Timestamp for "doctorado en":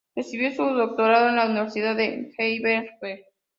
0.63-1.35